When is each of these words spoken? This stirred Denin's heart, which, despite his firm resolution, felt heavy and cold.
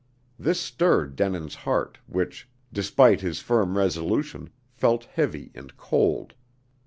This 0.39 0.59
stirred 0.59 1.15
Denin's 1.15 1.53
heart, 1.53 1.99
which, 2.07 2.49
despite 2.73 3.21
his 3.21 3.39
firm 3.39 3.77
resolution, 3.77 4.49
felt 4.71 5.03
heavy 5.05 5.51
and 5.53 5.77
cold. 5.77 6.33